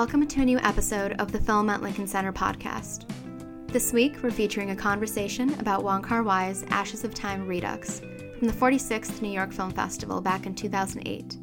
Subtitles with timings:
[0.00, 3.04] Welcome to a new episode of the Film at Lincoln Center podcast.
[3.66, 8.00] This week, we're featuring a conversation about Wong Kar Wai's Ashes of Time Redux
[8.38, 11.36] from the 46th New York Film Festival back in 2008.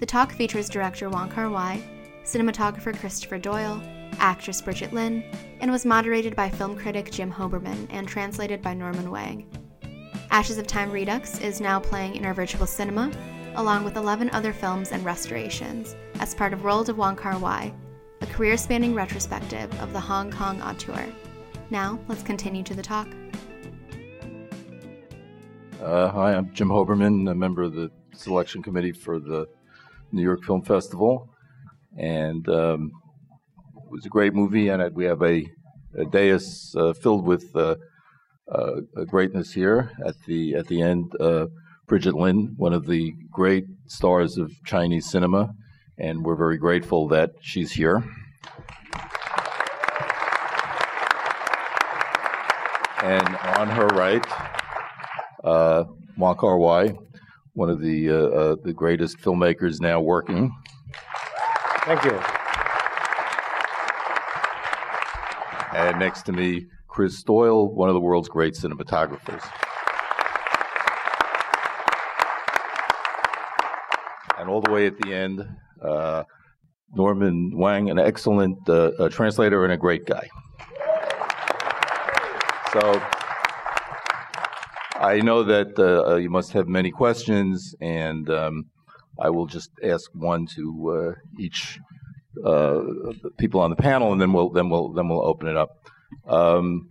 [0.00, 1.82] The talk features director Wong Kar Wai,
[2.24, 3.82] cinematographer Christopher Doyle,
[4.18, 5.22] actress Bridget Lin,
[5.60, 9.46] and was moderated by film critic Jim Hoberman and translated by Norman Wang.
[10.30, 13.12] Ashes of Time Redux is now playing in our virtual cinema,
[13.56, 17.72] along with 11 other films and restorations, as part of World of Wong Kar Wai,
[18.20, 21.06] a career spanning retrospective of the Hong Kong auteur.
[21.70, 23.08] Now, let's continue to the talk.
[25.80, 29.46] Uh, hi, I'm Jim Hoberman, a member of the selection committee for the
[30.12, 31.28] New York Film Festival.
[31.96, 32.92] And um,
[33.76, 35.46] it was a great movie, and we have a,
[35.96, 37.76] a dais uh, filled with uh,
[38.50, 41.12] uh greatness here at the at the end.
[41.86, 45.54] Bridget Lin, one of the great stars of Chinese cinema,
[45.98, 48.02] and we're very grateful that she's here.
[53.02, 54.24] And on her right,
[55.44, 55.84] uh,
[56.16, 56.94] Wong Kar Wai,
[57.52, 60.50] one of the uh, uh, the greatest filmmakers now working.
[61.84, 62.18] Thank you.
[65.76, 69.44] And next to me, Chris Doyle, one of the world's great cinematographers.
[74.44, 75.42] And all the way at the end,
[75.82, 76.24] uh,
[76.94, 80.28] Norman Wang, an excellent uh, translator and a great guy.
[82.74, 83.00] So
[84.96, 88.64] I know that uh, uh, you must have many questions, and um,
[89.18, 91.78] I will just ask one to uh, each
[92.44, 92.82] uh,
[93.38, 95.70] people on the panel, and then we'll then we'll then we'll open it up.
[96.28, 96.90] Um,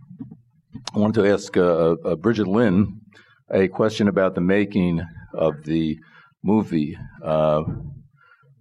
[0.92, 3.00] I wanted to ask uh, uh, Bridget Lin
[3.48, 6.00] a question about the making of the
[6.43, 6.97] movie.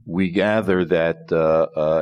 [0.08, 1.30] we gather that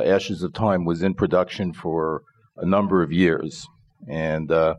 [0.05, 2.23] Ashes of Time was in production for
[2.55, 3.67] a number of years,
[4.07, 4.75] and uh,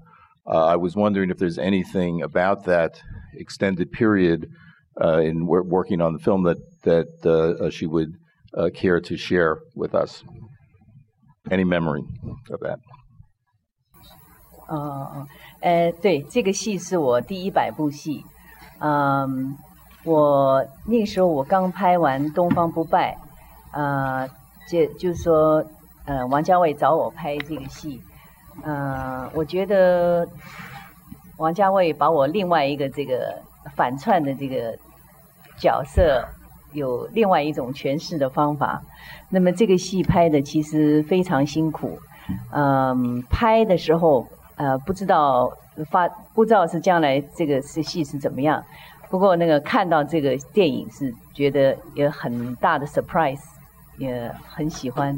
[0.46, 3.02] I was wondering if there's anything about that
[3.34, 4.48] extended period
[5.00, 8.14] uh, in working on the film that that uh, she would
[8.74, 10.24] care to share with us.
[11.50, 12.02] Any memory
[12.50, 12.78] of that?
[14.68, 15.26] 哦，
[15.60, 18.22] 呃，对，这个戏是我第一百部戏。
[18.80, 19.56] 嗯，
[20.03, 23.17] 我那个时候我刚拍完《东方不败》，
[23.77, 24.27] 呃，
[24.69, 25.63] 就就说，
[26.05, 28.01] 呃，王家卫找我拍这个戏，
[28.63, 30.27] 嗯，我觉得
[31.37, 33.41] 王家卫把我另外一个这个
[33.75, 34.77] 反串的这个
[35.57, 36.25] 角色
[36.73, 38.81] 有另外一种诠释的方法。
[39.29, 41.97] 那么这个戏拍的其实非常辛苦，
[42.51, 44.27] 嗯，拍的时候
[44.57, 45.49] 呃不知道
[45.89, 48.61] 发不知道是将来这个是戏是怎么样。
[49.13, 53.43] 不过那个看到这个电影是觉得有很大的 surprise，
[53.99, 55.15] 也很喜欢。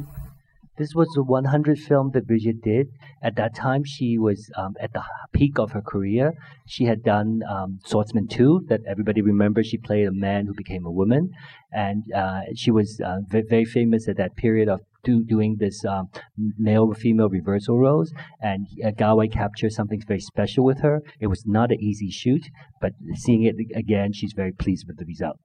[0.77, 2.87] This was the 100 film that Bridget did.
[3.23, 6.33] At that time, she was um, at the peak of her career.
[6.67, 9.67] She had done um, Swordsman 2, that everybody remembers.
[9.67, 11.29] She played a man who became a woman.
[11.71, 16.09] And uh, she was uh, very, famous at that period of do, doing this um,
[16.57, 18.11] male female reversal roles.
[18.41, 21.01] And uh, Kar Wai captured something very special with her.
[21.21, 22.49] It was not an easy shoot,
[22.81, 25.37] but seeing it again, she's very pleased with the result.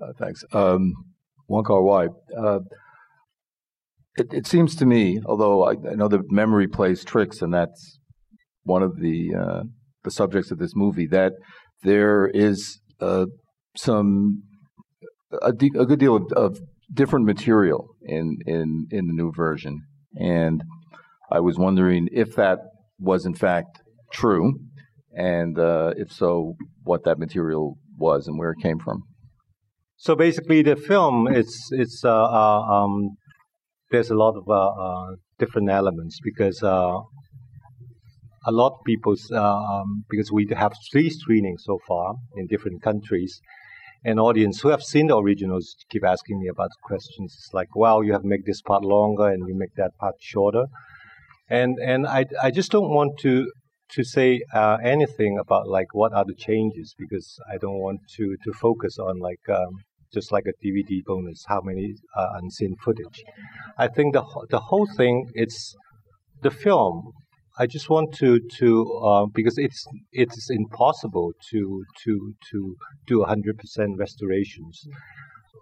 [0.00, 0.44] Uh, thanks.
[0.52, 0.92] Um,
[1.48, 1.82] Wong Kar.
[4.16, 7.98] It, it seems to me, although I, I, know that memory plays tricks, and that's
[8.62, 9.62] one of the uh,
[10.04, 11.32] the subjects of this movie, that
[11.82, 13.26] there is uh,
[13.76, 14.42] some
[15.42, 16.58] a, de- a, good deal of, of,
[16.92, 19.82] different material in, in in the new version,
[20.14, 20.62] and
[21.30, 22.58] I was wondering if that
[22.98, 23.80] was in fact
[24.12, 24.54] true,
[25.12, 26.54] and uh, if so,
[26.84, 29.02] what that material was and where it came from.
[29.96, 33.16] So basically, the film it's it's uh, uh um,
[33.90, 36.98] there's a lot of uh, uh, different elements because uh,
[38.46, 43.40] a lot of people, um, because we have three screenings so far in different countries,
[44.04, 47.34] and audience who have seen the originals keep asking me about questions.
[47.36, 50.66] It's like, wow, you have made this part longer and you make that part shorter,
[51.48, 53.50] and and I I just don't want to
[53.90, 58.36] to say uh, anything about like what are the changes because I don't want to
[58.44, 59.72] to focus on like um,
[60.12, 63.24] just like a DVD bonus, how many uh, unseen footage.
[63.78, 65.74] I think the the whole thing it's
[66.42, 67.12] the film.
[67.58, 72.76] I just want to to uh, because it's it's impossible to to to
[73.06, 74.86] do hundred percent restorations.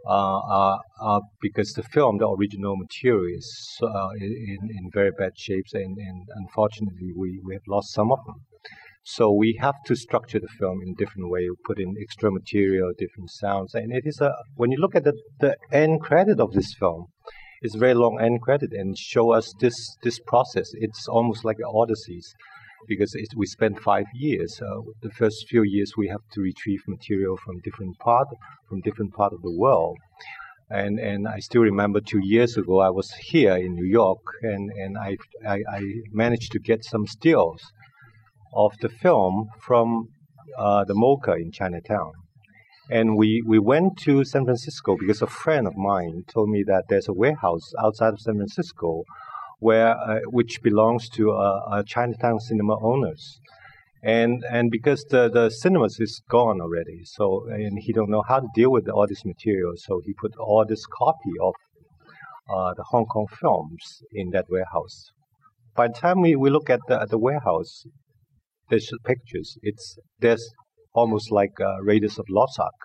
[0.06, 5.32] Uh, uh, uh, because the film, the original material, is uh, in in very bad
[5.38, 8.35] shapes, and, and unfortunately, we, we have lost some of them.
[9.06, 12.91] So we have to structure the film in a different way, put in extra material,
[12.97, 14.33] different sounds, and it is a.
[14.56, 17.09] When you look at the the end credit of this film,
[17.61, 20.71] it's very long end credit and show us this this process.
[20.73, 22.33] It's almost like an Odysseys,
[22.89, 24.59] because it, we spent five years.
[24.62, 28.29] Uh, the first few years we have to retrieve material from different part
[28.71, 29.99] from different part of the world.
[30.71, 34.71] And and I still remember two years ago I was here in New York and
[34.71, 35.81] and I I, I
[36.11, 37.61] managed to get some stills
[38.55, 40.09] of the film from
[40.59, 42.12] uh, the MOCA in Chinatown.
[42.91, 46.85] And we, we went to San Francisco because a friend of mine told me that
[46.89, 49.05] there's a warehouse outside of San Francisco
[49.59, 53.41] where uh, which belongs to uh, Chinatown cinema owners.
[54.03, 58.41] And and because the, the cinemas is gone already, so and he don't know how
[58.41, 61.55] to deal with all this material, so he put all this copy of
[62.55, 65.11] uh, the Hong Kong films in that warehouse.
[65.75, 67.87] By the time we, we look at the, at the warehouse,
[68.71, 69.59] there's pictures.
[69.63, 70.47] It's there's
[70.95, 72.81] almost like a Raiders of Lost Ark.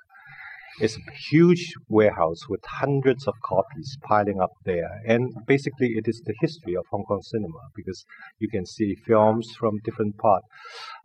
[0.81, 6.21] It's a huge warehouse with hundreds of copies piling up there, and basically it is
[6.25, 8.05] the history of Hong Kong cinema because
[8.39, 10.43] you can see films from different part,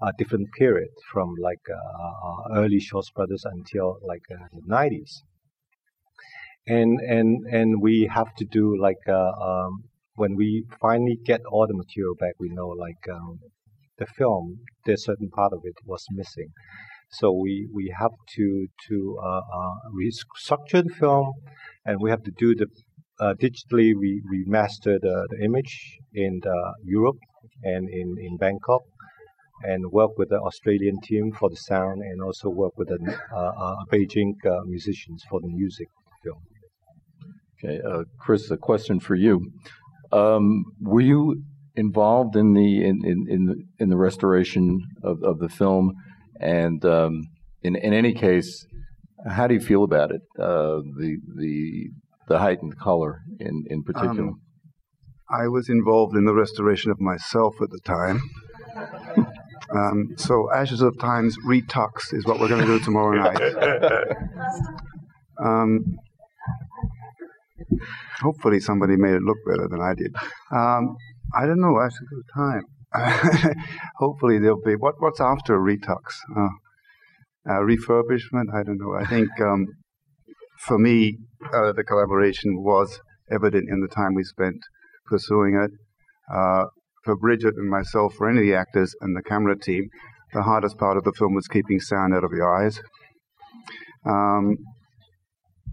[0.01, 5.23] uh, different period, from like uh, uh early Shaw Brothers until like uh, the nineties.
[6.67, 9.85] And and and we have to do like uh, um,
[10.15, 13.41] when we finally get all the material back, we know like um,
[13.99, 16.49] the film, there's certain part of it was missing.
[17.11, 21.33] So we, we have to to uh, uh, restructure the film,
[21.85, 22.67] and we have to do the
[23.21, 27.19] uh, digitally we remaster the, the image in the Europe
[27.63, 28.83] and in, in Bangkok,
[29.63, 32.99] and work with the Australian team for the sound, and also work with the
[33.33, 35.87] uh, uh, Beijing uh, musicians for the music
[36.23, 36.43] film.
[37.63, 37.81] Okay,
[38.19, 39.41] Chris, a question for you.
[40.11, 41.43] Um, were you
[41.77, 45.93] involved in the in in in the, in the restoration of, of the film,
[46.41, 47.23] and um,
[47.63, 48.67] in in any case,
[49.29, 50.23] how do you feel about it?
[50.39, 51.89] Uh, the the
[52.29, 54.29] the heightened color in in particular.
[54.29, 54.41] Um,
[55.31, 58.21] I was involved in the restoration of myself at the time.
[59.75, 63.41] Um, so Ashes of Time's Redux is what we're going to do tomorrow night.
[65.45, 65.97] Um,
[68.21, 70.15] hopefully somebody made it look better than I did.
[71.37, 71.81] I don't know.
[71.81, 73.55] Actually, the time.
[73.97, 74.95] Hopefully, there'll be what.
[74.99, 76.21] What's after a Redux?
[76.37, 76.49] Uh,
[77.49, 78.55] uh, refurbishment?
[78.55, 78.95] I don't know.
[78.95, 79.67] I think um,
[80.59, 81.19] for me,
[81.53, 83.01] uh, the collaboration was
[83.31, 84.57] evident in the time we spent
[85.07, 85.71] pursuing it.
[86.33, 86.65] Uh,
[87.05, 89.89] for Bridget and myself, for any of the actors and the camera team,
[90.33, 92.81] the hardest part of the film was keeping sound out of your eyes.
[94.07, 94.57] Um,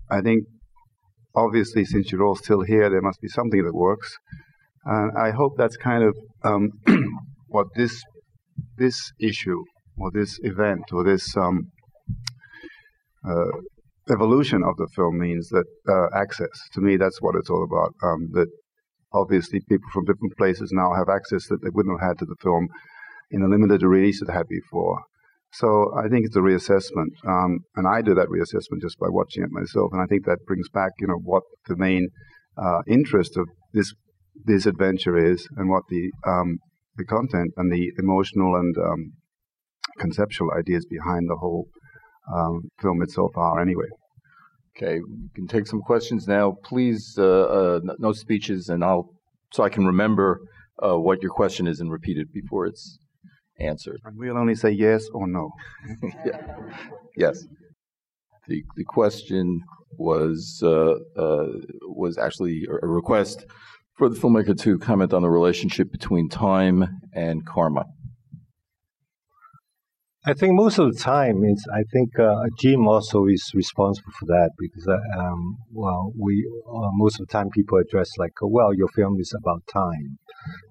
[0.09, 0.43] I think,
[1.33, 4.17] obviously, since you're all still here, there must be something that works.
[4.85, 6.69] And I hope that's kind of um,
[7.47, 8.01] what this
[8.77, 9.63] this issue
[9.97, 11.71] or this event or this um,
[13.27, 13.51] uh,
[14.11, 16.49] evolution of the film means that uh, access.
[16.73, 17.93] To me, that's what it's all about.
[18.03, 18.47] Um, that
[19.13, 22.35] obviously people from different places now have access that they wouldn't have had to the
[22.41, 22.67] film
[23.29, 25.01] in a limited release it had before.
[25.53, 29.43] So I think it's a reassessment, um, and I do that reassessment just by watching
[29.43, 29.91] it myself.
[29.91, 32.07] And I think that brings back, you know, what the main
[32.57, 33.93] uh, interest of this
[34.45, 36.59] this adventure is and what the um,
[36.97, 39.13] the content and the emotional and um,
[39.99, 41.67] conceptual ideas behind the whole
[42.33, 43.87] um, film itself are anyway.
[44.75, 46.55] Okay, we can take some questions now.
[46.63, 49.09] Please, uh, uh, no speeches, and I'll
[49.51, 50.39] so I can remember
[50.83, 52.97] uh, what your question is and repeat it before it's
[53.59, 53.99] answered.
[54.05, 55.51] And we'll only say yes or no.
[56.25, 56.41] yeah.
[57.17, 57.43] Yes.
[58.47, 59.61] The the question
[59.97, 61.47] was uh, uh,
[61.83, 63.45] was actually a request
[63.97, 67.85] for the filmmaker to comment on the relationship between time and karma.
[70.23, 74.27] I think most of the time, it's, I think uh, Jim also is responsible for
[74.27, 78.47] that because, uh, um, well, we uh, most of the time people address like, oh,
[78.47, 80.19] well, your film is about time,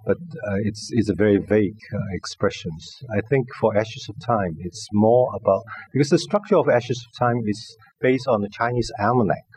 [0.06, 2.96] but uh, it's it's a very vague uh, expressions.
[3.12, 7.18] I think for Ashes of Time, it's more about because the structure of Ashes of
[7.18, 9.48] Time is based on the Chinese almanac.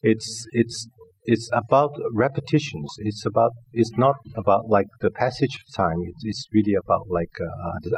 [0.00, 0.88] It's it's
[1.30, 2.88] it's about repetitions.
[3.00, 5.98] It's about it's not about like the passage of time.
[6.08, 7.50] It's, it's really about like a,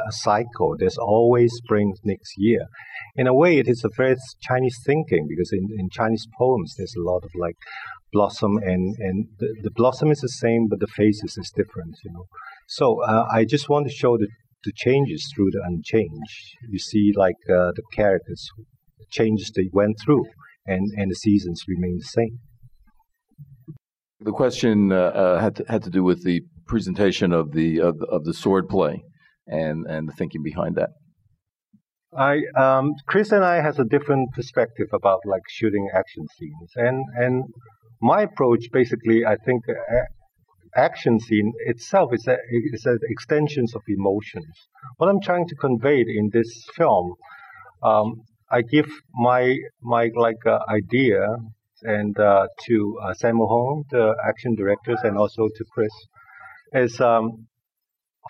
[0.09, 0.75] a, cycle.
[0.77, 2.67] There's always spring next year.
[3.15, 6.95] In a way, it is a very Chinese thinking because in, in Chinese poems there's
[6.97, 7.55] a lot of like
[8.11, 11.95] blossom and and the, the blossom is the same, but the faces is different.
[12.03, 12.25] You know.
[12.67, 14.27] So uh, I just want to show the
[14.65, 16.57] the changes through the unchanged.
[16.69, 18.45] You see like uh, the characters
[19.09, 20.25] changes they went through,
[20.65, 22.39] and and the seasons remain the same.
[24.23, 27.95] The question uh, uh, had to, had to do with the presentation of the of,
[28.07, 29.03] of the sword play
[29.47, 30.91] and and the thinking behind that.
[32.15, 37.03] I um, Chris and I has a different perspective about like shooting action scenes, and
[37.15, 37.45] and
[38.01, 40.03] my approach basically, I think, uh,
[40.75, 42.37] action scene itself is a,
[42.73, 44.53] is an extensions of emotions.
[44.97, 47.15] What I'm trying to convey in this film,
[47.81, 51.25] um, I give my my like uh, idea
[51.83, 55.91] and uh, to uh, Sammo Hung, the action directors, and also to Chris,
[56.73, 57.47] is um,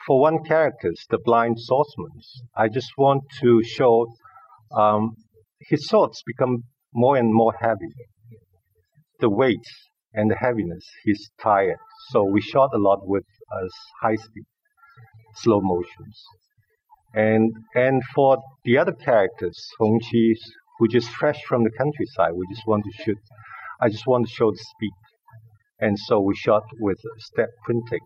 [0.08, 2.12] for one characters, the blind swordsman.
[2.56, 4.08] I just want to show
[4.76, 5.16] um,
[5.60, 7.94] his swords become more and more heavy.
[9.20, 9.68] The weight
[10.14, 11.78] and the heaviness, he's tired.
[12.10, 13.68] So we shot a lot with uh,
[14.02, 14.46] high speed,
[15.36, 16.24] slow motions.
[17.14, 20.36] And and for the other characters, Hong Chi,
[20.82, 23.20] who just fresh from the countryside, we just want to shoot.
[23.80, 24.92] I just want to show the speed,
[25.80, 28.00] and so we shot with step printing.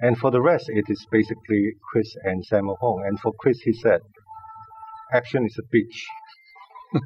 [0.00, 3.04] And for the rest, it is basically Chris and Sammo Hung.
[3.06, 4.00] And for Chris, he said,
[5.12, 5.98] action is a bitch.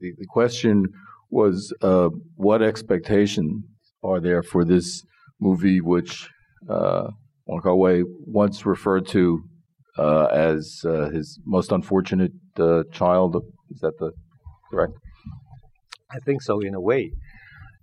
[0.00, 0.86] the, the question
[1.30, 3.62] was, uh, what expectations
[4.02, 5.04] are there for this
[5.38, 6.28] movie, which
[6.68, 7.08] uh,
[7.44, 9.44] Wong Kar Wai once referred to
[10.00, 13.36] as uh, his most unfortunate uh, child?
[13.70, 14.12] Is that the
[14.70, 14.94] correct?
[16.10, 17.12] I think so, in a way.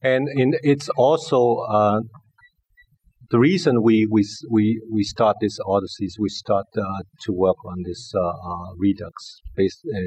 [0.01, 2.01] And in, it's also uh,
[3.29, 7.83] the reason we, we, we, we start this Odysseys, we start uh, to work on
[7.85, 9.13] this uh, uh Redux.
[9.55, 9.99] Based, uh,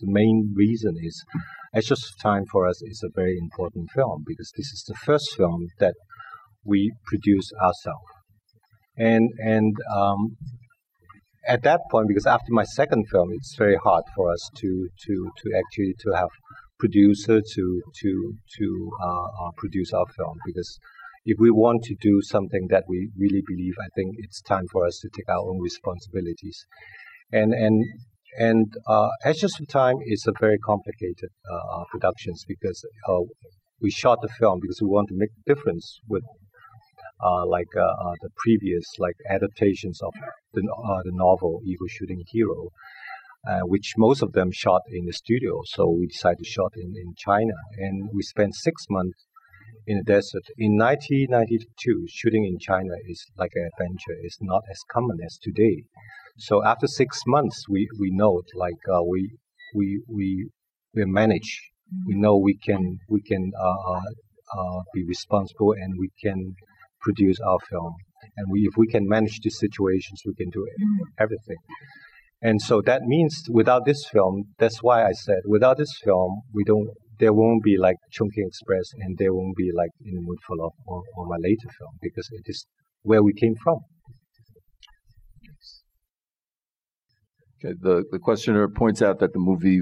[0.00, 1.24] the main reason is
[1.74, 5.34] Ashes of Time for us is a very important film because this is the first
[5.36, 5.94] film that
[6.64, 8.06] we produce ourselves.
[8.96, 10.36] And, and um,
[11.46, 15.30] at that point, because after my second film, it's very hard for us to, to,
[15.36, 16.28] to actually to have
[16.78, 20.78] producer to to to uh, uh, produce our film because
[21.24, 24.86] if we want to do something that we really believe, I think it's time for
[24.86, 26.64] us to take our own responsibilities.
[27.32, 27.84] And and
[28.38, 33.20] and uh, Ashes of Time is a very complicated uh, uh productions because uh,
[33.82, 36.24] we shot the film because we want to make difference with
[37.22, 40.12] uh, like uh, the previous like adaptations of
[40.54, 40.62] the
[41.04, 42.70] the novel Eagle Shooting Hero.
[43.48, 45.62] Uh, which most of them shot in the studio.
[45.64, 49.26] So we decided to shot in, in China, and we spent six months
[49.86, 50.44] in the desert.
[50.58, 54.16] In 1992, shooting in China is like an adventure.
[54.22, 55.84] It's not as common as today.
[56.36, 59.32] So after six months, we we know like uh, we
[59.74, 60.50] we we
[60.94, 61.70] we manage.
[62.06, 64.00] We know we can we can uh, uh,
[64.58, 66.54] uh be responsible and we can
[67.00, 67.94] produce our film.
[68.36, 71.04] And we, if we can manage these situations, we can do mm-hmm.
[71.18, 71.56] everything.
[72.40, 76.64] And so that means without this film, that's why I said without this film, we
[76.64, 76.88] don't.
[77.18, 80.56] There won't be like Chungking Express, and there won't be like In the Mood for
[80.56, 82.64] Love or, or my later film because it is
[83.02, 83.78] where we came from.
[87.58, 89.80] Okay, the the questioner points out that the movie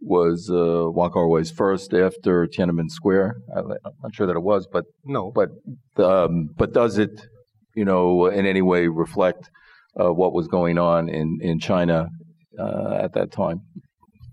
[0.00, 3.36] was uh, Wong Kar Wai's first after Tiananmen Square.
[3.54, 3.68] I, am
[4.02, 5.50] not sure that it was, but no, but
[6.02, 7.26] um, but does it,
[7.74, 9.50] you know, in any way reflect
[10.00, 12.08] uh, what was going on in in China
[12.58, 13.62] uh, at that time?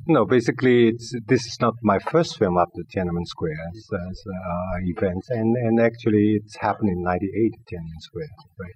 [0.07, 5.29] No, basically, it's this is not my first film after Tiananmen Square as, uh, events,
[5.29, 8.29] and and actually, it's happened in '98 Tiananmen Square,
[8.60, 8.74] right?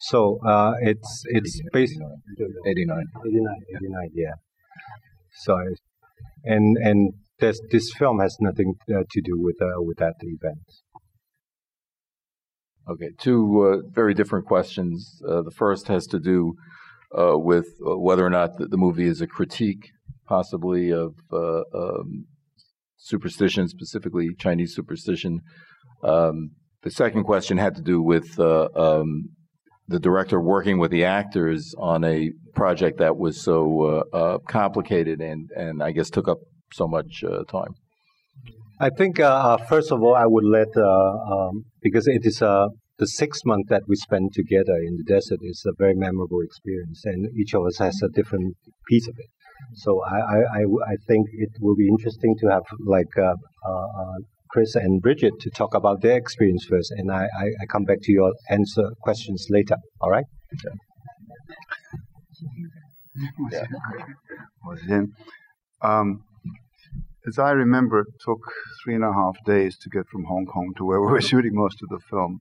[0.00, 1.98] So uh, it's it's based
[2.66, 3.04] 89.
[3.24, 4.32] 89, 89, yeah.
[5.40, 5.56] So,
[6.44, 10.64] and and this this film has nothing uh, to do with uh, with that event.
[12.88, 15.20] Okay, two uh, very different questions.
[15.28, 16.54] Uh, the first has to do
[17.16, 19.90] uh, with uh, whether or not the, the, movie is a critique,
[20.26, 22.26] possibly, of um,
[22.96, 25.40] superstition, specifically Chinese superstition.
[26.02, 29.30] Um, the second question had to do with um,
[29.88, 34.04] the director working with the actors on a project that was so
[34.48, 36.38] complicated and, and I guess took up
[36.72, 37.74] so much time.
[38.80, 40.82] I think uh, uh, first of all, I would let uh,
[41.34, 45.64] um, because it is the six months that we spend together in the desert is
[45.66, 48.56] a very memorable experience, and each of us has a different
[48.88, 49.30] piece of it.
[49.74, 53.10] So I, I, I think it will be interesting to have like
[54.50, 57.98] Chris and Bridget to talk about their experience first, and I, I, I come back
[58.02, 59.76] to your answer questions later.
[60.00, 60.24] All right?
[64.88, 65.02] Yeah.
[65.82, 66.22] Um,
[67.26, 68.40] as I remember, it took
[68.82, 71.54] three and a half days to get from Hong Kong to where we were shooting
[71.54, 72.40] most of the film.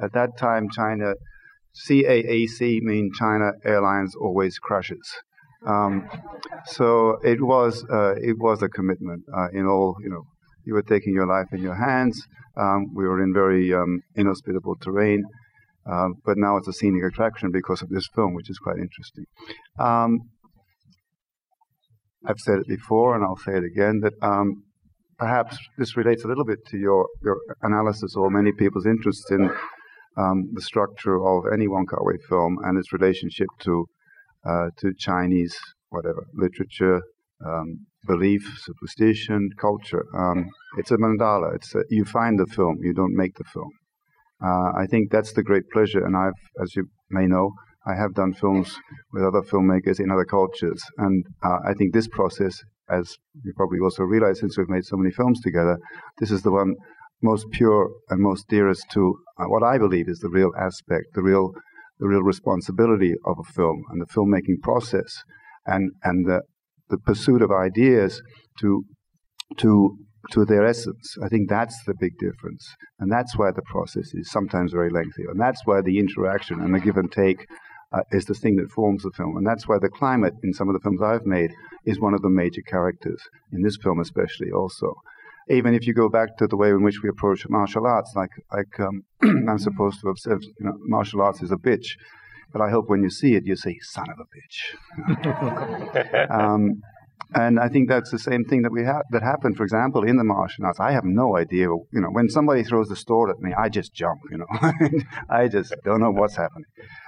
[0.00, 1.14] At that time, China,
[1.88, 5.06] CAAC means China Airlines always crashes.
[5.66, 6.08] Um,
[6.66, 10.24] so it was uh, it was a commitment uh, in all you know.
[10.64, 12.20] You were taking your life in your hands.
[12.56, 15.24] Um, we were in very um, inhospitable terrain.
[15.90, 19.24] Um, but now it's a scenic attraction because of this film, which is quite interesting.
[19.78, 20.18] Um,
[22.26, 24.62] I've said it before, and I'll say it again that um,
[25.18, 29.50] perhaps this relates a little bit to your, your analysis or many people's interest in
[30.18, 33.86] um, the structure of any Wong Kar Wai film and its relationship to
[34.46, 35.54] uh, to Chinese
[35.90, 37.02] whatever literature,
[37.46, 40.04] um, belief, superstition, culture.
[40.16, 41.54] Um, it's a mandala.
[41.54, 43.70] It's a, you find the film, you don't make the film.
[44.42, 47.52] Uh, I think that's the great pleasure, and I've, as you may know,
[47.86, 48.78] I have done films
[49.12, 53.80] with other filmmakers in other cultures, and uh, I think this process, as you probably
[53.80, 55.78] also realize since we've made so many films together,
[56.18, 56.74] this is the one
[57.22, 61.22] most pure and most dearest to uh, what I believe is the real aspect, the
[61.22, 61.52] real,
[61.98, 65.22] the real responsibility of a film and the filmmaking process,
[65.66, 66.40] and and the
[66.90, 68.22] the pursuit of ideas
[68.60, 68.84] to
[69.58, 69.96] to
[70.32, 71.16] to their essence.
[71.24, 75.24] I think that's the big difference, and that's why the process is sometimes very lengthy,
[75.24, 77.46] and that's why the interaction and the give and take
[77.92, 80.68] uh, is the thing that forms the film, and that's why the climate in some
[80.68, 81.50] of the films I've made
[81.84, 83.20] is one of the major characters
[83.52, 84.94] in this film, especially also.
[85.48, 88.30] Even if you go back to the way in which we approach martial arts, like
[88.52, 89.02] like um,
[89.48, 91.96] I'm supposed to have said, you know, martial arts is a bitch,
[92.52, 96.80] but I hope when you see it, you say, "Son of a bitch." um,
[97.34, 100.16] and I think that's the same thing that we have that happened, for example, in
[100.16, 100.80] the martial arts.
[100.80, 103.94] I have no idea, you know, when somebody throws the sword at me, I just
[103.94, 104.46] jump, you know,
[105.30, 106.64] I just don't know what's happening.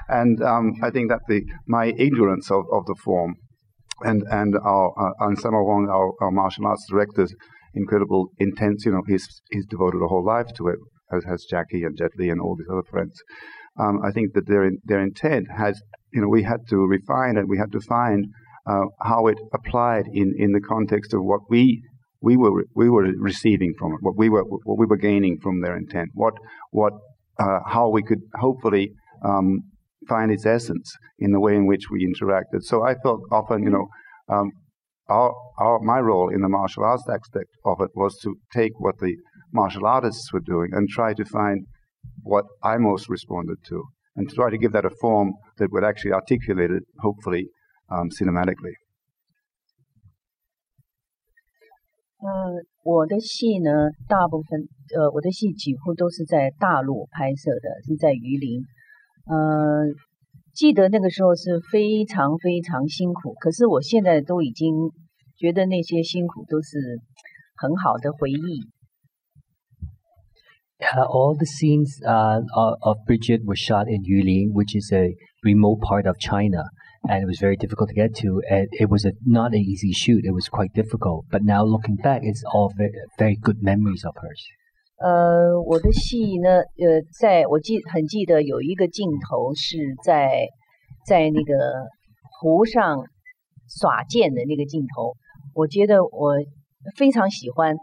[0.08, 3.34] And um, I think that the my ignorance of, of the form,
[4.02, 7.34] and and our uh, and some of our, our martial arts directors,
[7.74, 10.78] incredible intense, you know, he's he's devoted a whole life to it,
[11.12, 13.14] as has Jackie and Jet Li and all these other friends.
[13.78, 15.80] Um, I think that their their intent has,
[16.12, 17.48] you know, we had to refine it.
[17.48, 18.26] we had to find
[18.66, 21.82] uh, how it applied in, in the context of what we
[22.20, 25.60] we were we were receiving from it, what we were what we were gaining from
[25.60, 26.34] their intent, what
[26.70, 26.92] what
[27.38, 28.92] uh, how we could hopefully
[29.24, 29.60] um,
[30.08, 32.62] find its essence in the way in which we interacted.
[32.62, 33.86] So I felt often, you know,
[34.28, 34.50] um,
[35.08, 38.98] our, our my role in the martial arts aspect of it was to take what
[38.98, 39.16] the
[39.52, 41.66] martial artists were doing and try to find
[42.23, 43.83] what I most responded to,
[44.15, 47.45] and try to give that a form that would actually articulate it, hopefully,
[47.89, 48.73] um, cinematically.
[52.19, 58.63] 嗯，我的戏呢，大部分呃，我的戏几乎都是在大陆拍摄的，是在榆林。
[59.25, 59.85] 呃，
[60.53, 64.73] 记得那个时候是非常非常辛苦，可是我现在都已经
[65.37, 66.99] 觉得那些辛苦都是
[67.55, 68.65] 很好的回忆。
[70.81, 75.15] Uh, all the scenes uh, of, of Bridget were shot in Yulin, which is a
[75.43, 76.65] remote part of China
[77.09, 78.43] and it was very difficult to get to.
[78.47, 80.21] And it was a, not an easy shoot.
[80.23, 81.25] It was quite difficult.
[81.31, 84.41] But now looking back, it's all very, very good memories of hers.
[84.99, 90.47] 呃，我的戏呢，呃，在我记很记得有一个镜头是在
[91.07, 91.53] 在那个
[92.39, 93.03] 湖上
[93.67, 95.15] 耍剑的那个镜头，
[95.53, 96.35] 我觉得我
[96.95, 97.75] 非常喜欢。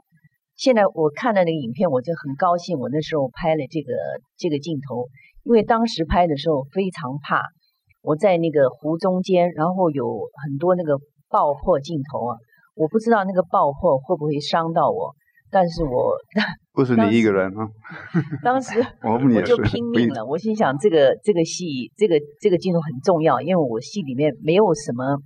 [0.60, 2.78] 现在我看了那个影片，我就很高兴。
[2.78, 3.94] 我那时候拍了这个
[4.36, 5.08] 这个镜头，
[5.46, 7.44] 因为当时拍的时候非常怕。
[8.02, 12.36] 我在那个湖中间，然后有很多那个爆破镜头啊，
[12.76, 15.16] 我不知道那个爆破会不会伤到我，
[15.50, 16.18] 但是我
[16.76, 17.64] 不是你一个人啊，
[18.44, 25.20] 当时 我就拼命了，我心想这个这个戏，这个这个镜头很重要，因为我戏里面没有什么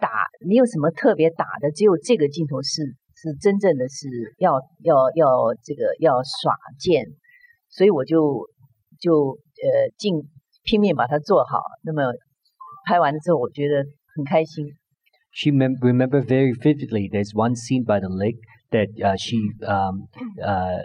[0.00, 0.08] 打，
[0.44, 2.82] 没有什么特别打的，只有这个镜头是
[3.20, 4.06] 是真正的是
[4.38, 7.04] 要要要这个要耍剑，
[7.68, 8.46] 所以我就
[9.00, 10.28] 就呃尽。
[10.64, 11.62] 拼命把它做好。
[11.82, 12.12] 那么
[12.84, 13.82] 拍完了之后，我觉得
[14.14, 14.66] 很开心。
[15.32, 17.08] She mem- remember very vividly.
[17.08, 18.36] There's one scene by the lake
[18.70, 20.08] that uh, she um,
[20.44, 20.76] uh,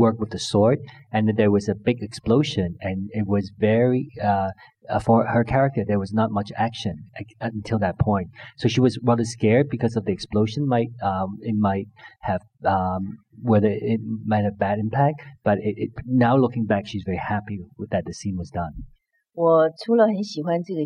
[0.00, 0.78] worked with the sword,
[1.12, 4.50] and then there was a big explosion, and it was very uh,
[4.90, 5.84] uh, for her character.
[5.86, 6.94] There was not much action
[7.40, 10.68] until that point, so she was rather scared because of the explosion.
[10.68, 11.88] Might um, it might
[12.20, 17.04] have um, whether it might have bad impact, but it, it, now looking back, she's
[17.06, 18.84] very happy with that the scene was done.
[19.32, 20.80] 我除了很喜欢这个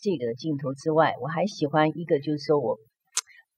[0.00, 2.78] 这个镜头之外，我还喜欢一个，就是说我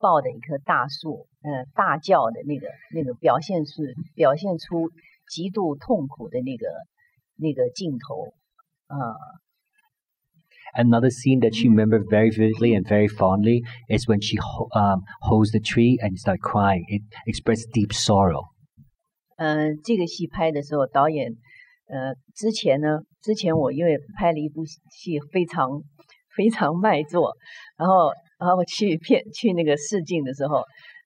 [0.02, 4.90] 抱的一棵大树，呃，大叫的那个那个表现是表现出
[5.30, 6.66] 极度痛苦的那个
[7.38, 8.34] 那个镜头，
[8.88, 9.42] 啊、呃。
[10.74, 14.38] Another scene that she remembered very vividly and very fondly is when she
[14.72, 16.86] um, holds the tree and started crying.
[16.88, 18.46] It expressed deep sorrow.
[19.36, 21.36] 嗯、呃，这个戏拍的时候，导演
[21.88, 25.84] 呃之前呢，之前我因为拍了一部戏非常
[26.38, 27.36] 非常卖座，
[27.76, 30.64] 然后然后去片去那个试镜的时候，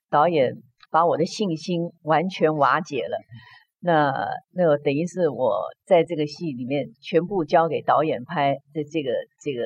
[0.09, 0.53] 导演
[0.89, 3.17] 把我的信心完全瓦解了。
[3.81, 4.13] 那
[4.53, 9.11] 那等于是我在这个戏里面全部交给导演拍的这个
[9.43, 9.65] 这个，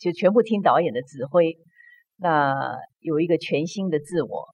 [0.00, 1.56] 就全部听导演的指挥。
[2.18, 4.44] 那有一个全新的自我，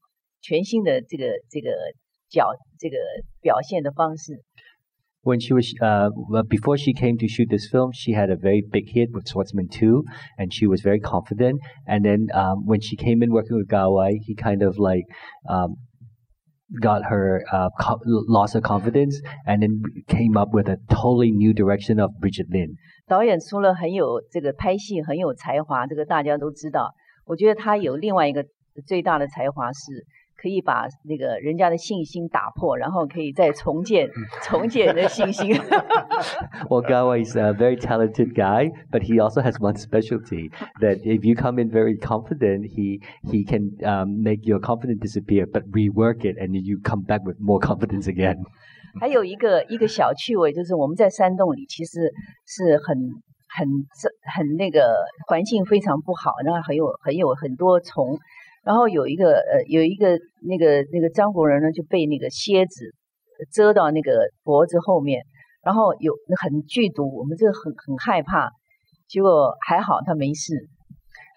[0.43, 1.71] 全新的这个这个
[2.29, 2.99] 角这个
[3.41, 4.45] 表现的方式。
[5.23, 6.11] when she was uh,
[6.49, 9.69] before she came to shoot this film, she had a very big hit with Swordsman
[9.69, 10.05] Two,
[10.39, 11.61] and she was very confident.
[11.87, 15.05] And then um, when she came in working with Kar Wai, he kind of like
[15.49, 15.77] um,
[16.81, 22.11] got her uh, co- confidence, and then came up with a totally new direction of
[22.21, 22.77] Bridget Lin.
[23.07, 26.93] 导演除了很有这个拍戏很有才华，这个大家都知道。
[27.27, 28.45] 我觉得他有另外一个
[28.87, 30.07] 最大的才华是。
[30.41, 34.09] 可以把那个人家的信心打破，然后可以再重建、
[34.45, 35.53] 重建人的信心。
[36.69, 41.35] well, Gawa is a very talented guy, but he also has one specialty that if you
[41.35, 46.39] come in very confident, he he can um, make your confidence disappear, but rework it,
[46.39, 48.37] and you come back with more confidence again.
[49.01, 52.13] 还有一个一个小趣味，就是我们在山洞里其实
[52.47, 52.97] 是很
[53.49, 53.67] 很
[54.23, 54.95] 很那个
[55.27, 58.17] 环境非常不好，然后很有很有很多虫。
[58.69, 62.93] 然后有一个呃，有一个那个那个张国人呢，就被那个蝎子
[63.51, 65.25] 蛰到那个脖子后面，
[65.63, 68.51] 然后有很剧毒，我们这很很害怕，
[69.09, 70.69] 结果还好他没事。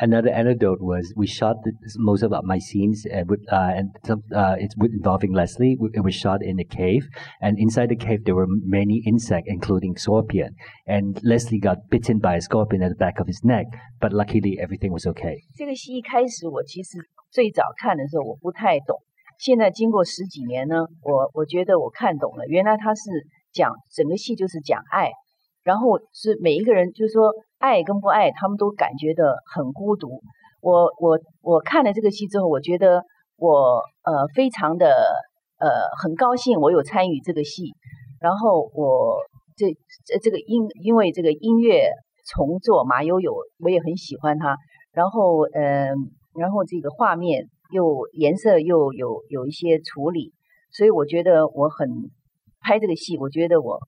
[0.00, 4.22] Another anecdote was we shot the, most of my scenes uh, with, uh, and some,
[4.34, 5.78] uh, it's with involving Leslie.
[5.94, 7.08] It was shot in a cave,
[7.40, 10.54] and inside the cave there were many insects, including scorpion.
[10.86, 13.64] And Leslie got bitten by a scorpion at the back of his neck,
[13.98, 15.36] but luckily everything was okay.
[15.56, 16.98] 这个戏一开始我其实
[17.30, 19.00] 最早看的时候我不太懂，
[19.38, 22.44] 现在经过十几年呢，我我觉得我看懂了。
[22.48, 23.02] 原来他是
[23.52, 25.10] 讲整个戏就是讲爱，
[25.63, 27.31] 然后是每一个人就是说。
[27.61, 30.19] 爱跟不爱，他们都感觉的很孤独。
[30.61, 33.03] 我我我看了这个戏之后，我觉得
[33.37, 34.87] 我呃非常的
[35.59, 35.69] 呃
[36.01, 37.75] 很高兴，我有参与这个戏。
[38.19, 39.15] 然后我
[39.55, 39.67] 这
[40.07, 41.91] 这这个音，因为这个音乐
[42.33, 44.57] 重做马友友，我也很喜欢他。
[44.91, 45.93] 然后嗯，
[46.33, 50.33] 然后这个画面又颜色又有有一些处理，
[50.71, 51.87] 所以我觉得我很
[52.59, 53.79] 拍这个戏，我觉得我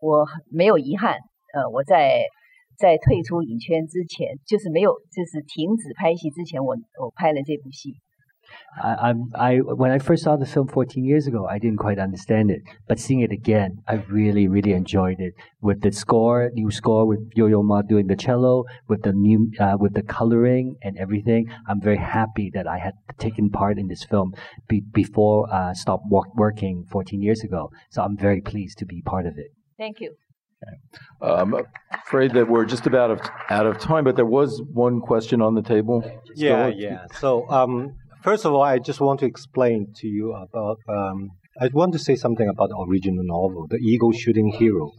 [0.00, 1.18] 我没有遗憾。
[1.54, 2.22] 呃，我在。
[2.78, 7.94] 在退出影圈之前，就是没有，就是停止拍戏之前，我我拍了这部戏。
[8.78, 12.50] I, I'm I when I first saw the film 14 years ago, I didn't quite understand
[12.50, 15.32] it, but seeing it again, I really really enjoyed it.
[15.62, 19.78] With the score, new score with Yo-Yo Ma doing the cello, with the new uh,
[19.80, 24.04] with the coloring and everything, I'm very happy that I had taken part in this
[24.04, 24.34] film
[24.68, 27.70] be, before uh, stopped work, working 14 years ago.
[27.88, 29.50] So I'm very pleased to be part of it.
[29.81, 30.11] Thank you.
[31.23, 31.55] I'm
[32.05, 35.55] afraid that we're just about of, out of time, but there was one question on
[35.55, 35.97] the table.
[36.35, 37.05] Yeah, yeah.
[37.19, 40.77] So, um, first of all, I just want to explain to you about.
[40.87, 44.91] Um, I want to say something about the original novel, The Eagle Shooting Hero,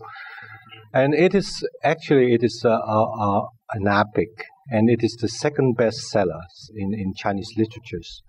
[0.92, 4.32] and it is actually it is a, a, a, an epic,
[4.68, 6.42] and it is the second bestseller
[6.74, 8.24] in in Chinese literatures,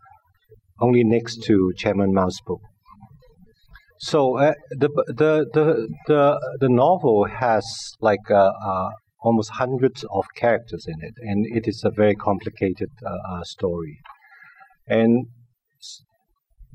[0.79, 2.61] only next to Chairman Mao's book.
[4.03, 7.65] So uh, the, the the the the novel has
[8.01, 8.89] like uh, uh,
[9.21, 13.97] almost hundreds of characters in it, and it is a very complicated uh, uh, story,
[14.87, 15.27] and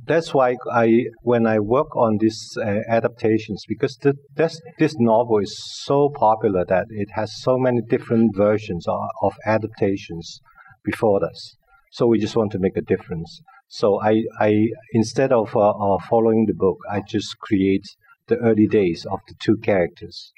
[0.06, 5.40] that's why I when I work on these uh, adaptations because the, this this novel
[5.40, 10.40] is so popular that it has so many different versions of, of adaptations
[10.82, 11.56] before us.
[11.92, 13.42] So we just want to make a difference.
[13.68, 17.86] So I, I instead of uh, uh, following the book, I just create
[18.26, 20.32] the early days of the two characters.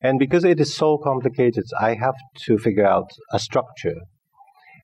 [0.00, 2.14] And because it is so complicated, I have
[2.46, 4.00] to figure out a structure.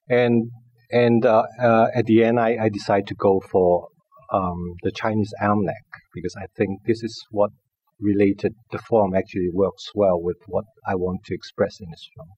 [0.08, 0.50] And
[0.90, 3.88] and uh, uh, at the end, I, I decide to go for
[4.30, 7.50] um, the Chinese almanac because I think this is what
[7.98, 12.28] related the form actually works well with what I want to express in this film.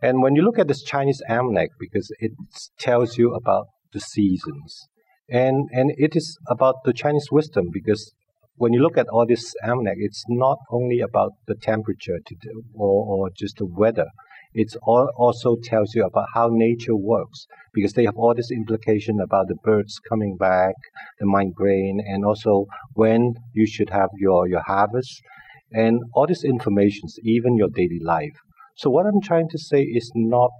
[0.00, 2.32] And when you look at this Chinese almanac, because it
[2.78, 4.88] tells you about the seasons.
[5.30, 8.12] And, and it is about the Chinese wisdom because
[8.56, 13.04] when you look at all this almanac, it's not only about the temperature do, or,
[13.06, 14.06] or just the weather.
[14.54, 19.46] It also tells you about how nature works because they have all this implication about
[19.48, 20.74] the birds coming back,
[21.20, 25.22] the migraine, and also when you should have your, your harvest,
[25.70, 28.34] and all these informations, even your daily life.
[28.76, 30.50] So what I'm trying to say is not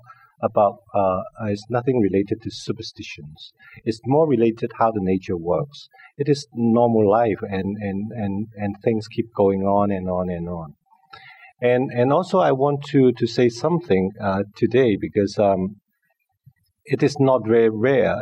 [0.42, 3.52] about uh, it's nothing related to superstitions.
[3.84, 5.88] It's more related how the nature works.
[6.16, 10.48] It is normal life, and and and and things keep going on and on and
[10.48, 10.74] on.
[11.60, 15.76] And and also I want to to say something uh, today because um,
[16.84, 18.14] it is not very rare,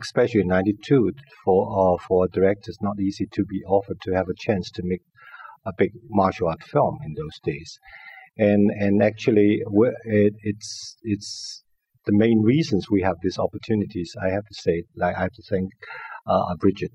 [0.00, 1.12] especially in '92,
[1.44, 5.02] for uh, for directors, not easy to be offered to have a chance to make
[5.66, 7.78] a big martial art film in those days,
[8.38, 9.62] and and actually,
[10.04, 11.62] it, it's it's
[12.06, 14.14] the main reasons we have these opportunities.
[14.22, 15.70] I have to say, like I have to thank
[16.26, 16.92] uh, Bridget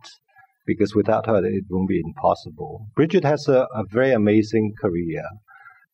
[0.66, 2.88] because without her it won't be impossible.
[2.96, 5.24] Bridget has a, a very amazing career,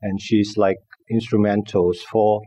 [0.01, 0.77] and she's like
[1.09, 2.41] instrumental for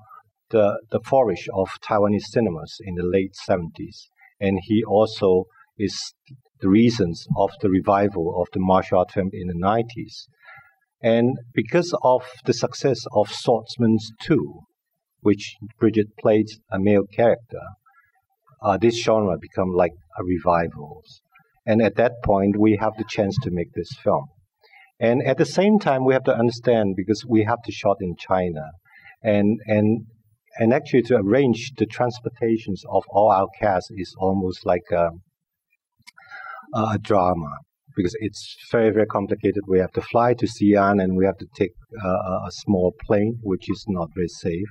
[0.50, 4.06] the the flourish of Taiwanese cinemas in the late 70s,
[4.40, 6.14] and he also is
[6.60, 10.28] the reasons of the revival of the martial art film in the 90s.
[11.02, 14.60] And because of the success of Swordsman 2,
[15.20, 17.60] which Bridget played a male character,
[18.62, 21.02] uh, this genre become like a revival.
[21.66, 24.26] And at that point, we have the chance to make this film.
[25.00, 28.14] And at the same time, we have to understand because we have to shot in
[28.16, 28.70] China,
[29.22, 30.06] and and
[30.58, 35.10] and actually to arrange the transportations of all our cast is almost like a,
[36.74, 37.58] a drama
[37.96, 39.62] because it's very very complicated.
[39.66, 41.72] We have to fly to Xi'an and we have to take
[42.04, 44.68] a small plane, which is not very safe.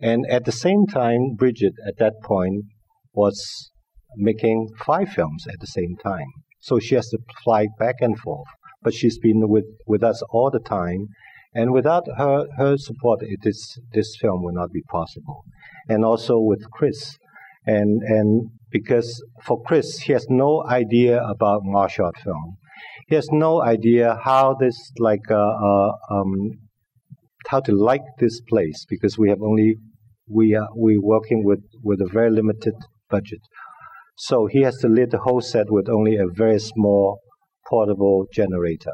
[0.00, 2.64] And at the same time, Bridget at that point
[3.12, 3.70] was
[4.16, 6.26] making five films at the same time.
[6.60, 8.48] So she has to fly back and forth.
[8.82, 11.08] But she's been with, with us all the time.
[11.54, 15.44] And without her, her support, it is, this film would not be possible.
[15.88, 17.16] And also with Chris.
[17.66, 22.56] And, and because for Chris, he has no idea about martial art film.
[23.08, 26.50] He has no idea how this, like, uh, uh, um,
[27.48, 29.76] how to like this place because we have only,
[30.28, 32.74] we are, we're working with, with a very limited
[33.10, 33.40] budget.
[34.16, 37.20] So he has to lead the whole set with only a very small
[37.68, 38.92] portable generator.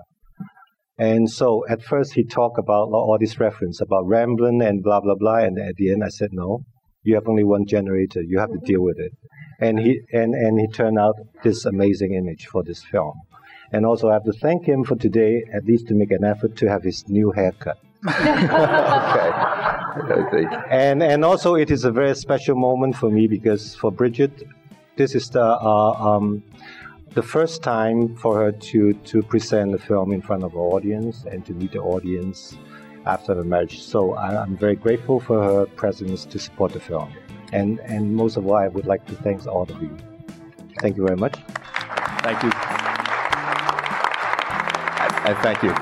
[0.99, 5.15] And so at first he talked about all this reference about Rembrandt and blah blah
[5.15, 6.65] blah, and at the end I said no,
[7.03, 9.13] you have only one generator, you have to deal with it.
[9.61, 13.15] And he and, and he turned out this amazing image for this film.
[13.73, 16.57] And also I have to thank him for today, at least to make an effort
[16.57, 17.79] to have his new haircut.
[18.09, 18.17] okay.
[20.71, 24.33] And and also it is a very special moment for me because for Bridget,
[24.97, 26.43] this is the uh, um,
[27.15, 31.25] the first time for her to to present the film in front of an audience
[31.31, 32.57] and to meet the audience
[33.07, 33.83] after the marriage.
[33.83, 37.13] So I, am very grateful for her presence to support the film,
[37.53, 39.97] and and most of all, I would like to thank all of you.
[40.81, 41.37] Thank you very much.
[42.23, 42.51] Thank you.
[45.03, 45.75] I, I thank you.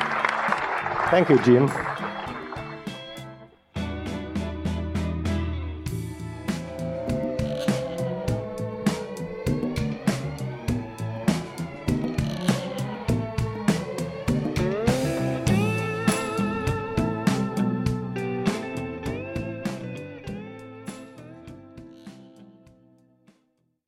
[1.11, 1.98] Thank you, Jim.